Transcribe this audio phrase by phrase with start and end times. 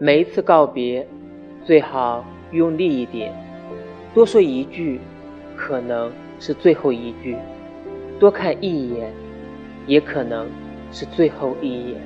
[0.00, 1.04] 每一次告别
[1.64, 3.34] 最好用力一点。
[4.14, 5.00] 多说一句
[5.56, 7.36] 可能是最后一句。
[8.20, 9.12] 多看一眼
[9.88, 10.48] 也可能
[10.92, 12.00] 是最后一眼。